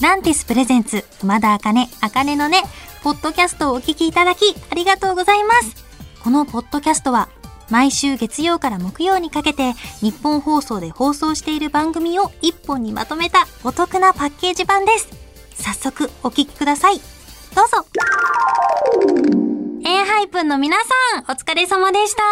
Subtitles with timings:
[0.00, 2.62] ランティスプレゼンツ、まだあかね、あかねのね、
[3.02, 5.84] ポッドキャストをお聞きいただき、ありがとうございます。
[6.24, 7.28] このポッドキャストは、
[7.68, 15.08] 毎週月曜から木曜にかけて、日本放送で放送している番組を一本にまとめたお得なパッケージ版です。
[15.54, 16.98] 早速、お聞きください。
[17.54, 17.84] どうぞ。
[20.30, 20.84] エンハイプンの皆さ
[21.18, 22.22] ん、お疲れ様でした。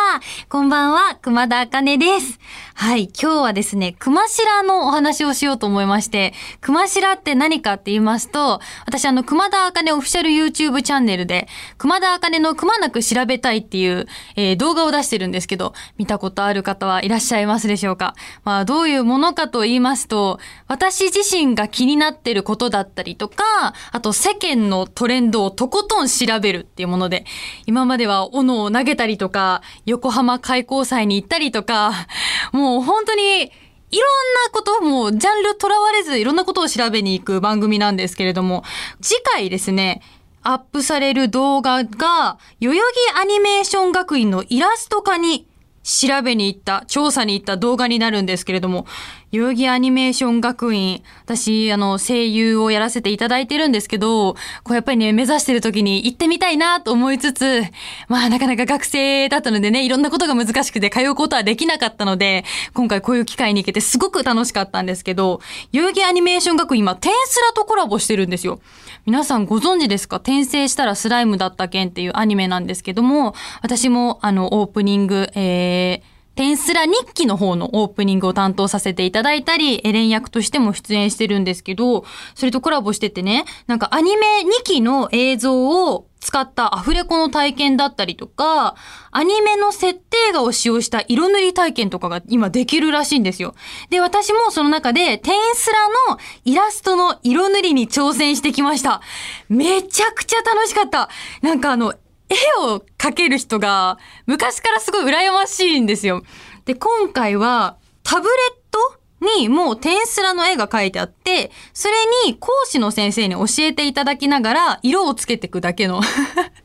[0.49, 2.39] こんばんは、熊田茜です。
[2.75, 14.07] はい、今日はですね、熊白のお話をしようと思いまして、熊白って何かって言いますと、私あの、熊田茜オフィシャル YouTube チャンネルで、熊田茜のくまなく調べたいっていう、
[14.37, 18.15] えー、動画を出してるんですけど、見たことある方はいらっしゃいますでしょうか？
[18.45, 27.25] まあ、どういうものかと言いますと、私自身が気になってることだったりとか、あと世間のトレンドをとことん調べるっていうもので、
[27.67, 32.07] 今までは斧を投げたりとか、横浜開港祭に行ったりとか、
[32.53, 33.51] もう本当に、
[33.91, 34.05] いろん
[34.45, 38.63] なこともうジャンルとらわれずいろんなことを調べに行く番組なんですけれども、
[39.01, 40.03] 次回ですね、
[40.43, 45.47] アップされる動画が、代々木アニメーション学院のイラスト化に
[45.83, 48.87] 調べに行った、調査に行った動画になるんですけれども、
[49.31, 57.63] 代々木アニメーション学院、私、あの、声優をやらせていただいてるんですけど、こうやっぱりね、目指してる時に行ってみたいなと思いつつ、
[58.09, 65.43] まあなかなか学生だったのでね、いろんなことが難しくて通うことはできなかったので、今回こういう機会に行けてすごく楽しかったんですけど、
[65.73, 68.61] 代々木アニメーション学院今、テンスラとコラボしてるんですよ。
[69.05, 70.17] 皆さんご存知ですか？
[70.17, 82.05] 転生したらスライムだった件っていうアニメなんですけども、私もあの、オープニング、えー、テンスラ日記の方のオープニングを担当させていただいたり、エレン役としても出演してるんですけど、
[82.37, 88.77] それとコラボしててね、なんかアニメ2期の映像を使ったアフレコの体験だったりとか、
[89.11, 93.57] アニメの設定画を使用した色塗り体験とかが今できるらしいんですよ。
[93.91, 99.01] で、私もその中で、テンスラのイラストの色塗りに挑戦してきました。
[99.49, 101.09] めちゃくちゃ楽しかった。
[101.43, 101.95] なんかあの、
[102.29, 102.35] 絵
[102.65, 106.23] を描ける人が昔からすごい羨ましいんですよ。
[106.65, 111.95] で、今回はタブレットにもうテンスラの絵が描いてあって、それ
[112.27, 116.03] に講師の先生に教えていただきながら色をつけていくだけの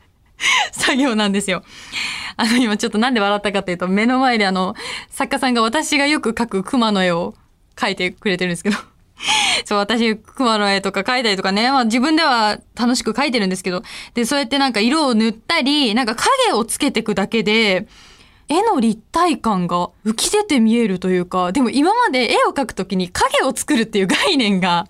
[0.72, 1.62] 作業なんですよ。
[2.36, 4.74] あの、今ちょっとなんで笑ったかというと、目の前であの、
[5.10, 7.34] 作家さんが私がよく描く熊の絵を
[7.76, 8.76] 描いてくれてるんですけど
[9.64, 13.82] そう、私、熊の絵とか描いたりとかね、まあ自分では楽しく描いてるんですけど、
[14.14, 17.86] で、そうやってなんか色を塗ったり、なんか影をつけていくだけで、
[18.48, 24.86] 絵の立体感が浮き出て見えるというか、でも今まで絵を描くときに影を作るっていう概念が、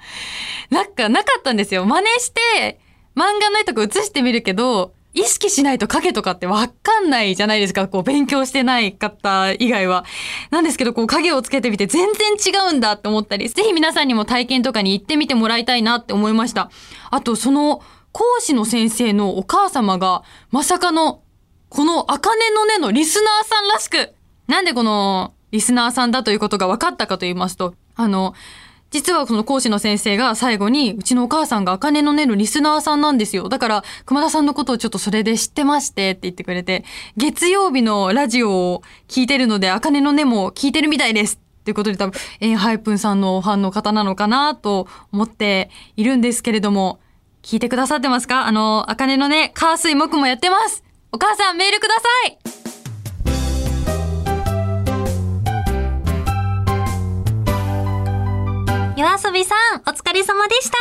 [0.71, 1.85] なんかなかったんですよ。
[1.85, 2.81] 真似して、
[3.15, 7.87] 漫画の絵とか写してみるけど、意識しないと影とかってわかんないじゃないですか。
[7.89, 10.05] こう勉強してない方以外は。
[10.51, 16.71] なんですけど、こう影をつけてみて全然違うんだって思ったり、ぜひ皆さんにも体験とかに行ってみてもらいたいなって思いました。
[17.11, 17.81] あと、その
[18.13, 21.23] 講師の先生のお母様が、まさかの、
[21.69, 24.15] この茜の根のリスナーさんらしく、
[24.49, 28.35] なんでこのリスナーさんだということが分かったかと言いますと、あの、
[28.95, 33.49] 実はその講師の先生が最後に、うちのお母さんが茜の音のリスナーさんなんですよ。
[33.49, 36.85] だから、熊田さんのことをちょっとそれで知ってましてって言ってくれて、
[37.17, 41.41] 月曜日のラジオを聞いてるので、茜の音も聞いてるみたいです。
[41.65, 47.01] ということで多分、エンハイプンさんのファンの方なのかなと思っているんですけれども、
[47.43, 48.47] 聞いてくださってますか？
[48.47, 52.64] あの、茜のね、カースイ木もやってますお母さんメールください
[58.97, 60.77] 夜遊びさん、お疲れ様でした。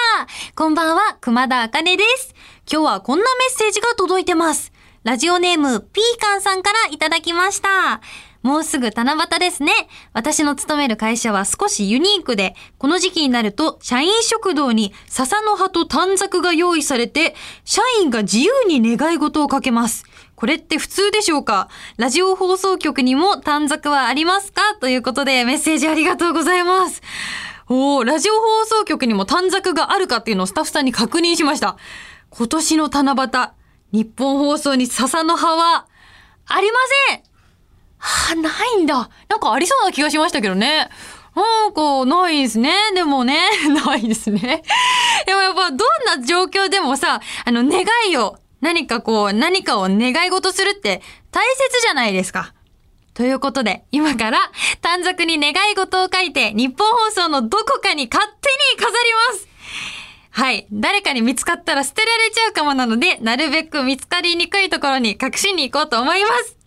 [0.55, 2.35] こんばんは、熊田茜です。
[2.71, 4.71] 今日はこんなメッセージが届いてます。
[5.03, 8.01] ラジオネーム、ピーカンさんからいただきました。
[8.43, 9.73] もうすぐ七夕ですね。
[10.13, 17.35] 私の勤める会社は少しユニークで、この時期になると、社員食堂に笹の葉と短冊が用意されて、
[17.65, 20.05] 社員が自由に願い事をかけます。
[20.35, 21.67] これって普通でしょうか？
[21.97, 24.75] ラジオ放送局にも短冊はありますか？
[24.79, 27.01] ということでメッセージありがとうございます。
[27.75, 31.77] おー、ラジオ放送局にも短冊があるかっていうのをスタッフさんに確認しました。
[32.29, 33.29] 今年の七夕、
[33.91, 35.87] 日本放送に笹の葉は、
[36.45, 36.77] ありま
[37.09, 37.23] せん
[37.97, 39.09] はあ、ないんだ。
[39.27, 40.87] なんかありそうな気がしましたけどね。
[41.35, 42.75] なんか、ないですね。
[42.93, 43.39] でもね、
[43.83, 44.61] ないですね。
[45.25, 45.79] でもやっぱ、どん
[46.19, 52.53] な状況でもさ、あの、願いを、何かこう、何かを願い事するって大切じゃないですか。
[53.13, 54.39] ということで、今から
[54.81, 58.95] 短冊に願い事を書いて日本放送のどこかに勝手に飾り
[59.31, 59.47] ます
[60.31, 60.65] はい。
[60.71, 66.57] 誰かに見つかったら捨てられちゃうかもなので、なるべく見つかりにくいところに隠しに行こうと思います。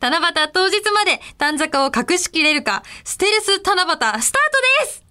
[0.00, 4.32] 七夕当日まで短冊を隠しきれるか、ステルス七夕スタート
[4.84, 5.04] です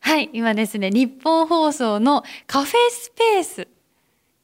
[0.00, 3.68] はい、今ですね、日本放送のカフェスペース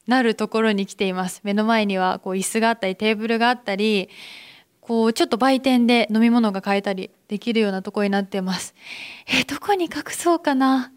[0.06, 1.40] なるところに来ています。
[1.44, 4.08] 目の前にはこう椅子があったりテーブルがあったり、
[4.88, 8.74] こうちょっと売店で飲み物が買えたりできるようなところになってます。
[9.26, 10.90] えどこに隠そうかな。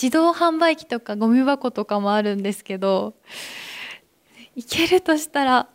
[0.00, 3.14] 自動販売機とかゴミ箱とかもあるんですけど、
[4.54, 5.68] 行けるとしたら、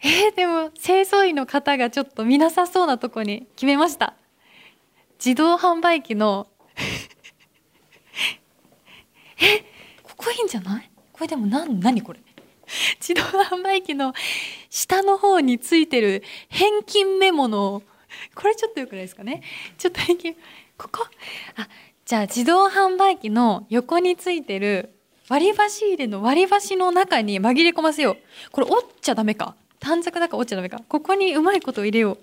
[0.00, 4.14] えー、でも清掃員の方がちょっと見なさそうなとこに決めました。
[5.18, 6.46] 自動販売機の
[9.40, 9.64] え
[10.04, 10.88] ここいいんじゃない？
[11.12, 12.20] これでも何何これ？
[13.00, 14.14] 自動販売機の
[14.70, 17.82] 下の方についてる返金メモの
[18.34, 19.42] これちょっとよくないですかね？
[19.78, 20.34] ちょっと返金
[20.76, 21.06] ここ？
[21.56, 21.68] あ
[22.04, 24.94] じゃあ自動販売機の横についてる
[25.28, 28.50] 割り箸入れの割り箸の中に紛れ込ませよう。
[28.50, 29.54] これ折っちゃダメか？
[29.78, 30.80] 短冊だから折っちゃダメか？
[30.88, 32.18] ここにうまいこと入れよう。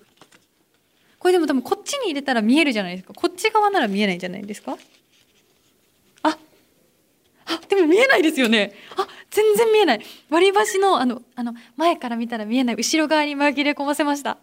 [1.20, 3.14] これでも多分こっちに入れたら見えるじゃないですか。
[3.14, 4.76] こっち側なら見えないんじゃないですか？
[6.24, 6.36] あ
[7.46, 8.74] あでも見えないですよね。
[8.96, 10.00] あ全然見えない。
[10.30, 12.76] 割り箸のあのあの前から見たら見えない。
[12.76, 14.38] 後ろ側に紛れ込ませました。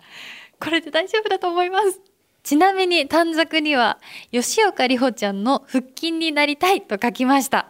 [0.60, 2.00] これで大丈夫だと思います。
[2.44, 3.98] ちなみに短冊には
[4.32, 7.70] 吉岡里帆ちゃんの腹筋になりたいと書きました。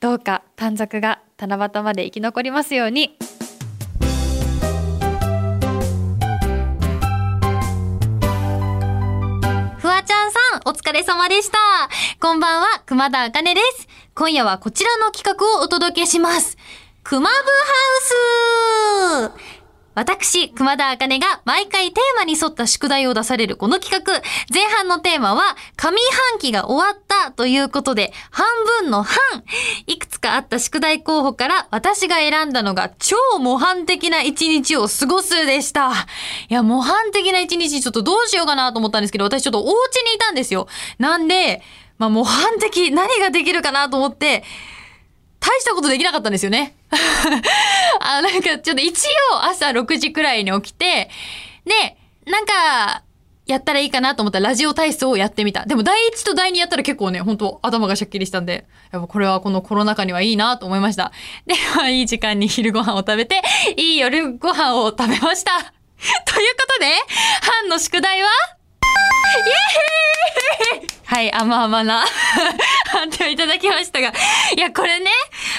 [0.00, 3.18] どうか短冊が七夕まで生き残りますように。
[9.78, 11.58] フワちゃんさんお疲れ様でした。
[12.18, 13.88] こんばんは、熊田茜です。
[14.18, 16.56] 今夜はこちらの企画をお届けします。
[17.02, 17.34] 熊部ハ
[19.26, 19.32] ウス
[19.94, 24.22] 私、熊田茜が毎回テーマに沿った宿題を出されるこの企画。
[24.50, 25.98] 前半のテーマは、上
[26.30, 28.46] 半期が終わったということで、半
[28.80, 29.18] 分の半。
[29.86, 35.92] いくつかあった宿題候補から私が選んだのが超模範的な一日を過ごすでした。
[36.48, 40.68] いや、模範的な一日ちょっとどうしようかなと思ったんですけど、私ちょっとお家にいたんですよ。
[40.98, 41.62] なんで、
[41.98, 44.44] まあ模範的、何ができるかなと思って、
[45.40, 46.76] 大したことできなかったんですよね。
[48.00, 51.10] あ、なんかちょっと一応朝6時くらいに起きて、
[51.64, 51.96] で、
[52.30, 53.02] なんか、
[53.46, 55.64] やったらいいかなと思ったらラジオ体操をやってみた。
[55.66, 61.12] でも第一と第二やったら結構ね、本当頭がシャッキリしたんで、やっぱこれはこのコロナ禍にはいいなと思いました。
[61.46, 63.40] で、まあいい時間に昼ご飯を食べて、
[63.76, 65.52] いい夜ご飯を食べました。
[65.60, 66.86] ということで、
[67.62, 68.28] 班の宿題は？
[71.16, 72.04] はい、甘々な
[72.92, 74.12] 判定をいただきましたが。
[74.54, 75.10] いや、これね、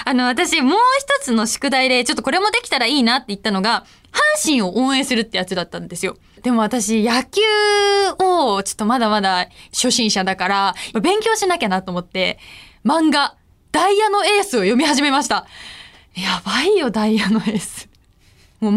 [0.05, 6.15] あの、私、もう一つの宿題で、ちょっとこれもできたらいいなって言ったのが、阪神を応援するってやつだったんですよ。
[6.43, 7.41] でも私、野球
[8.19, 12.37] を、ちょっとまだまだ初心者だから、勉強しなきゃなと思って、
[12.85, 13.33] 漫画、
[13.71, 15.47] ダイヤのエースを読み始めました。
[16.13, 17.89] やばいよ、ダイヤのエース。
[18.59, 18.71] もう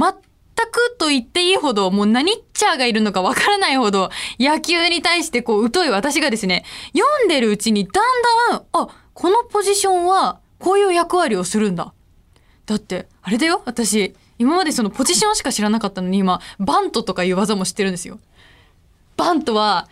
[0.67, 11.93] くと言っていいほど、もう何ッチャーがいるのかわからないほど、野球に対してこう、疎い私がですね、読んでるうちにだんだん、あ、このポジションは、こういう役割をするんだ。
[12.67, 18.19] だって、あれだよ、私、今までそのポジションしか知らなかったのに今、バントとかいう技も知ってるんですよ。
[19.17, 19.89] バントは、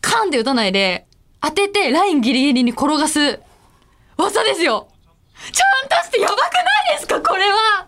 [0.00, 1.06] カンって打たないで、
[1.46, 3.38] 当ててラインギリギリに転がす
[4.16, 4.88] 技ですよ
[5.52, 6.48] ちゃんとしてやばくな
[6.94, 7.86] いですかこれは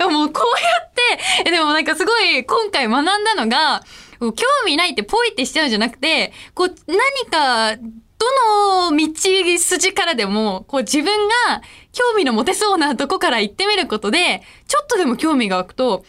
[0.00, 3.82] もうこうやって、でもなんかすごい今回学んだのが、
[4.20, 4.32] 興
[4.66, 7.76] 味ないってポイってしちゃうんじゃなくて、こう何か、
[8.18, 9.12] どの道
[9.58, 16.04] 筋からでも、こう自分が興味の持てそうなとこから行ってみることで、ちょっとでも興味が湧くと、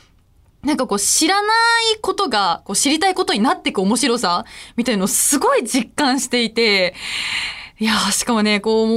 [0.61, 1.47] なんかこう知らな
[1.95, 4.45] いことがこう知りたいことになっていく面白さ
[4.77, 6.93] みたいのをすごい実感していて、
[7.79, 8.93] いやしかもね、こう、も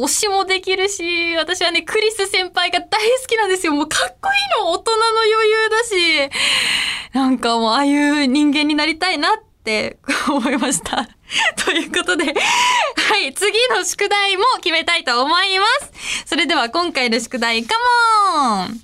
[0.00, 3.72] う、推しもできるし、私はね、クリス先輩が大好きなんですよ。
[3.72, 11.08] もうかっこいいの、大人の余裕だし、なんかもう、ああいう人間になりたいなって思いました。
[11.64, 16.24] ということで、はい、次の宿題も決めたいと思います。
[16.26, 17.74] それでは今回の宿題、カ
[18.34, 18.80] モン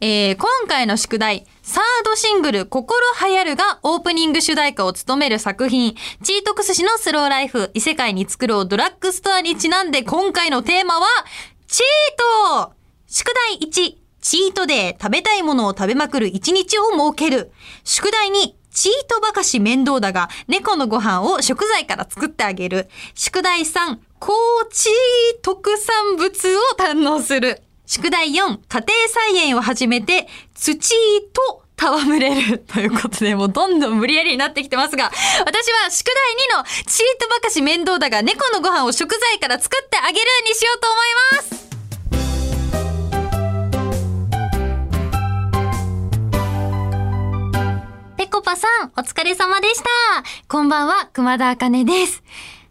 [0.00, 2.98] えー、今回の宿題、サードシングル、心
[3.28, 11.06] 流行るがオープニング主題歌を務める作品、チートクス氏のスローライフ、異世界に作ろうドラッグストアにちなんで今回のテーマは、
[11.66, 12.72] チート
[13.06, 17.52] 宿題1、チートデー、食べたいものを食べまくる1日を設ける。
[17.84, 18.32] 宿題2、
[18.70, 22.88] チートばかし面倒だが、猫のご飯を食材から作ってあげる。
[23.14, 24.34] 宿題3、高
[24.70, 24.90] 知
[25.40, 27.62] 特産物を堪能する。
[27.86, 30.76] 宿題4、家庭菜園を始めて、土
[31.32, 36.14] と戯れる ということで、もうどんどん無理やりになってきてますが、私は宿題
[36.56, 41.00] 2のチートばかし面倒だが猫のご飯を食材から作ってあげるにしようと思い
[41.32, 41.66] ます。
[48.16, 49.88] ぺこぱさん、お疲れ様でした。
[50.48, 52.24] こんばんは、熊田茜です。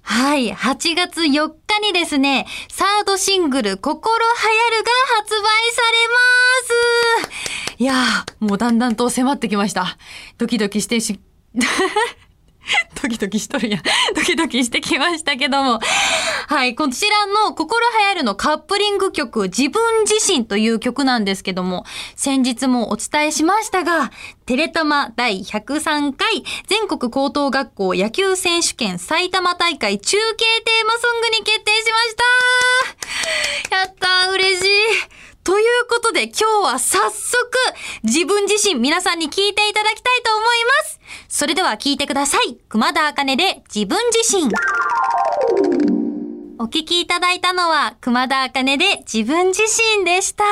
[0.08, 0.54] はい。
[0.54, 5.44] 8月4日にですね、サードシングル、心流行るが発売
[5.74, 7.76] されます。
[7.80, 9.98] いやー、もうだんだんと迫ってきました。
[10.38, 11.20] ドキドキしてし、
[13.02, 13.82] ドキドキしとるやん。
[14.16, 15.80] ドキドキしてきましたけども。
[16.48, 16.76] はい。
[16.76, 24.12] こちらの心流行るのカップリング曲、自分自身という曲なんですけども、先日もお伝えしましたが、
[24.46, 31.98] テレタマ第103回全国高等学校野球選手権埼玉大会中継テーマソングに決定しま
[33.70, 37.36] したやったー嬉しいということで今日は早速
[38.04, 40.48] 自分自身皆さんに聞いていただきたいと思い
[40.82, 41.00] ます。
[41.30, 42.58] それでは聞いてください。
[42.68, 45.95] 熊田茜で自分自身。
[46.66, 50.44] お聞きいただいたのは熊田茜で自分自身でした。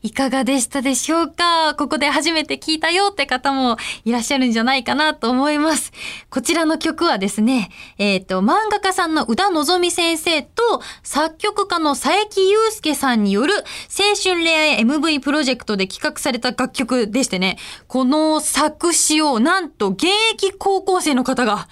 [0.00, 1.74] いかがでしたでしょうか？
[1.74, 3.76] ここで初めて聞いたよって方も
[4.06, 5.92] いらっしゃるんじゃないかなと思います。
[6.30, 21.68] こちらの曲はですね、えっ、と、漫画家さんの宇田のぞみ先生と作曲家の佐伯祐介さんによる青春恋愛 MV プロジェクトで企画された楽曲でしてね、この作詞をなんと現役高校生の方が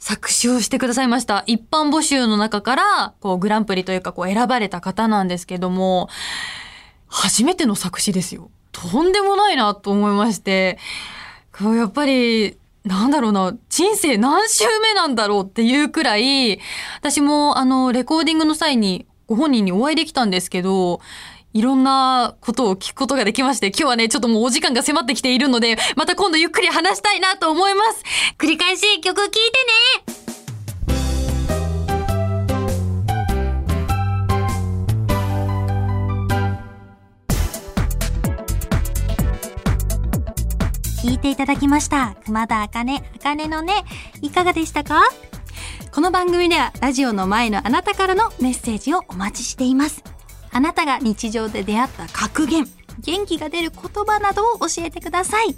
[0.00, 1.44] 作詞をしてくださいました。
[1.46, 6.08] 一般募集の中から、こう、グランプリというか、こう、選ばれた方なんですけども、
[7.06, 8.50] 初めての作詞ですよ。
[8.72, 10.78] とんでもないなと思いまして、
[11.52, 16.58] こう、やっぱり、なんだろうな、人生何周目なんだろうっていうくらい、
[16.96, 21.02] 私も、あの、レコーディングの際に、ご本人にお会いできたんですけど、
[21.52, 28.04] いろんなことを聞くことができまして、今日はね、ちょっともうお時間が迫ってきているので、また今度ゆっくり話したいなと思います。
[28.38, 30.14] 繰り返し曲聴いてね
[41.02, 42.14] 聞いていただきました。
[42.26, 43.84] 熊田茜、茜のね、
[44.22, 45.02] いかがでしたか？
[45.92, 50.04] この番組ではラジオの前のあなたからのメッセージをお待ちしています。
[50.52, 52.66] あなたが日常で出会った格言、
[53.00, 55.56] 元気が出る言葉などを教えてください。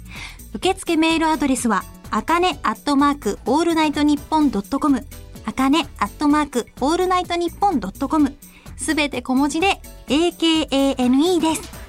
[0.53, 5.05] 受付メールアドレスは、あかねアットマークオールナイトニッポンドットコム、
[5.45, 8.35] あかねアットマークオールナイトニッポンドットコム、
[8.77, 11.83] すべて小文字で AKANE です。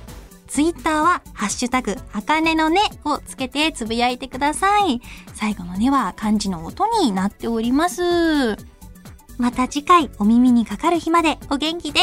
[0.47, 5.01] ツイッターは、ハッシュタグ、あかねのねをつけてつぶやいてください。
[5.35, 8.57] 最後のねは漢字の音になっております。
[9.37, 12.03] また次回お耳にかかる日までお元気で、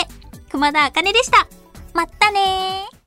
[0.51, 1.47] 熊田茜でした。
[1.93, 3.00] まったねー。